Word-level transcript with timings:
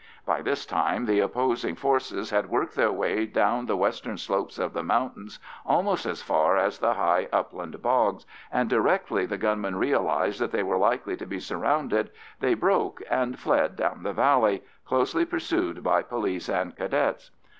By 0.25 0.41
this 0.41 0.65
time 0.65 1.05
the 1.05 1.19
opposing 1.19 1.75
forces 1.75 2.31
had 2.31 2.49
worked 2.49 2.73
their 2.73 2.91
way 2.91 3.27
down 3.27 3.67
the 3.67 3.77
western 3.77 4.17
slopes 4.17 4.57
of 4.57 4.73
the 4.73 4.81
mountains 4.81 5.37
almost 5.63 6.07
as 6.07 6.23
far 6.23 6.57
as 6.57 6.79
the 6.79 6.95
high 6.95 7.29
upland 7.31 7.79
bogs, 7.83 8.25
and 8.51 8.67
directly 8.67 9.27
the 9.27 9.37
gunmen 9.37 9.75
realised 9.75 10.39
that 10.41 10.51
they 10.51 10.63
were 10.63 10.77
likely 10.77 11.15
to 11.17 11.27
be 11.27 11.39
surrounded, 11.39 12.09
they 12.39 12.55
broke 12.55 13.03
and 13.11 13.37
fled 13.37 13.75
down 13.75 14.03
a 14.07 14.11
valley, 14.13 14.63
closely 14.87 15.23
pursued 15.23 15.83
by 15.83 16.01
police 16.01 16.49
and 16.49 16.75
Cadets. 16.75 17.29